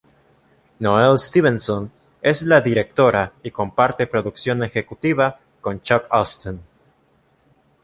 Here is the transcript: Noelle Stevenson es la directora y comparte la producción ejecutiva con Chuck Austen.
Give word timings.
Noelle 0.85 1.19
Stevenson 1.19 1.91
es 2.23 2.41
la 2.41 2.59
directora 2.61 3.33
y 3.43 3.51
comparte 3.51 4.05
la 4.05 4.09
producción 4.09 4.63
ejecutiva 4.63 5.37
con 5.61 5.79
Chuck 5.83 6.05
Austen. 6.09 6.59